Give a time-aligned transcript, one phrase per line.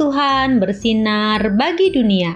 [0.00, 2.32] Tuhan bersinar bagi dunia.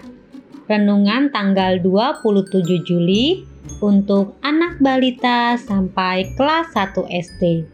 [0.69, 3.41] Renungan tanggal 27 Juli
[3.81, 7.65] untuk anak balita sampai kelas 1 SD.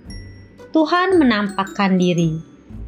[0.71, 2.39] Tuhan menampakkan diri.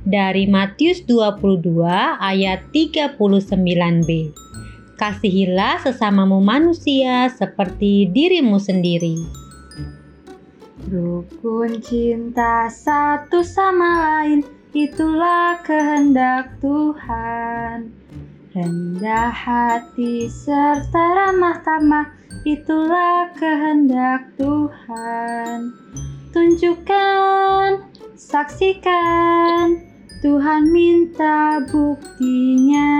[0.07, 1.83] Dari Matius 22
[2.23, 4.31] ayat 39b.
[4.95, 9.19] Kasihilah sesamamu manusia seperti dirimu sendiri.
[10.87, 17.93] Rukun cinta satu sama lain itulah kehendak Tuhan.
[18.53, 22.09] Rendah hati serta ramah tamah
[22.45, 25.73] itulah kehendak Tuhan.
[26.33, 27.85] Tunjukkan,
[28.17, 29.77] saksikan,
[30.25, 32.93] Tuhan minta buktinya.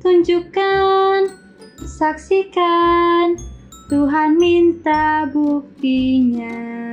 [0.00, 1.32] Tunjukkan,
[1.84, 3.36] saksikan,
[3.88, 6.83] Tuhan minta buktinya.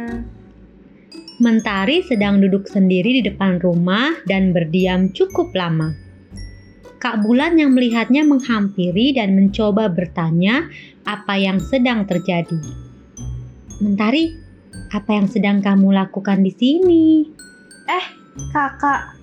[1.41, 5.89] Mentari sedang duduk sendiri di depan rumah dan berdiam cukup lama.
[7.01, 10.69] Kak Bulan yang melihatnya menghampiri dan mencoba bertanya
[11.01, 12.61] apa yang sedang terjadi.
[13.81, 14.37] Mentari,
[14.93, 17.25] apa yang sedang kamu lakukan di sini?
[17.89, 18.05] Eh,
[18.53, 19.17] kakak,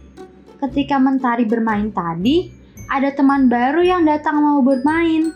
[0.67, 2.51] ketika Mentari bermain tadi,
[2.91, 5.31] ada teman baru yang datang mau bermain.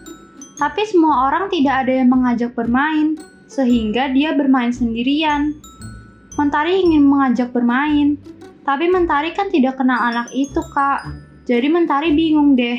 [0.59, 3.15] Tapi semua orang tidak ada yang mengajak bermain,
[3.47, 5.63] sehingga dia bermain sendirian.
[6.41, 8.17] Mentari ingin mengajak bermain,
[8.65, 11.05] tapi Mentari kan tidak kenal anak itu, Kak.
[11.45, 12.79] Jadi Mentari bingung deh.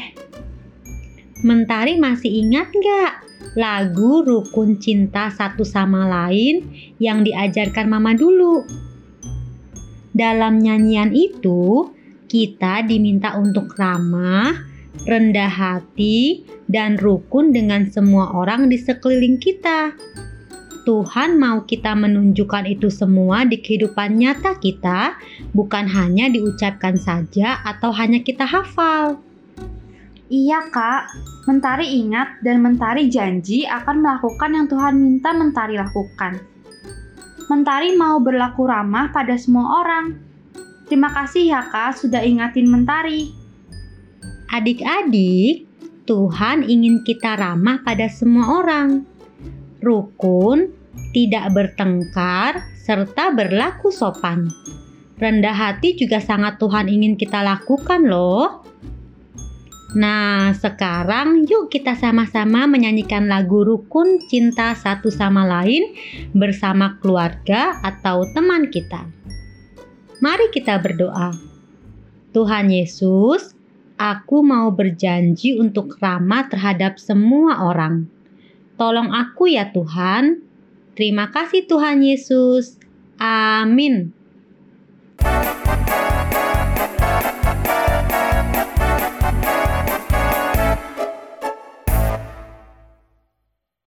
[1.43, 3.13] Mentari masih ingat nggak
[3.59, 6.63] lagu Rukun Cinta Satu Sama Lain
[6.97, 8.63] yang diajarkan Mama dulu?
[10.13, 11.91] Dalam nyanyian itu,
[12.31, 14.53] kita diminta untuk ramah,
[15.03, 19.93] rendah hati, dan rukun dengan semua orang di sekeliling kita.
[20.83, 25.15] Tuhan mau kita menunjukkan itu semua di kehidupan nyata kita,
[25.55, 29.23] bukan hanya diucapkan saja atau hanya kita hafal.
[30.27, 31.03] Iya, Kak.
[31.47, 36.39] Mentari ingat dan Mentari janji akan melakukan yang Tuhan minta Mentari lakukan.
[37.47, 40.19] Mentari mau berlaku ramah pada semua orang.
[40.91, 43.31] Terima kasih ya, Kak, sudah ingatin Mentari.
[44.51, 45.63] Adik-adik,
[46.03, 49.12] Tuhan ingin kita ramah pada semua orang
[49.83, 50.71] rukun,
[51.11, 54.49] tidak bertengkar, serta berlaku sopan.
[55.19, 58.65] Rendah hati juga sangat Tuhan ingin kita lakukan, loh.
[59.93, 65.93] Nah, sekarang yuk kita sama-sama menyanyikan lagu rukun cinta satu sama lain
[66.33, 69.05] bersama keluarga atau teman kita.
[70.17, 71.37] Mari kita berdoa.
[72.33, 73.53] Tuhan Yesus,
[74.01, 78.09] aku mau berjanji untuk ramah terhadap semua orang.
[78.79, 80.41] Tolong aku ya Tuhan.
[80.93, 82.77] Terima kasih Tuhan Yesus.
[83.17, 84.13] Amin.